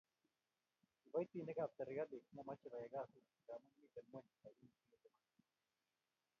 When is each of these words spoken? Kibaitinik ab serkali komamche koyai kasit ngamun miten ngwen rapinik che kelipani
Kibaitinik 1.01 1.57
ab 1.63 1.71
serkali 1.77 2.17
komamche 2.27 2.67
koyai 2.71 2.91
kasit 2.93 3.25
ngamun 3.45 3.73
miten 3.81 4.05
ngwen 4.09 4.25
rapinik 4.43 4.75
che 4.77 4.85
kelipani 4.89 5.43